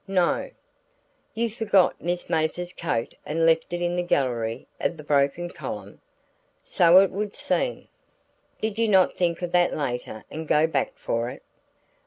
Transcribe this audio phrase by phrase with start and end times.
[0.07, 0.49] "No."
[1.35, 6.01] "You forgot Miss Mathers's coat and left it in the gallery of the broken column?"
[6.63, 7.87] "So it would seem."
[8.59, 11.43] "Did you not think of that later and go back for it?"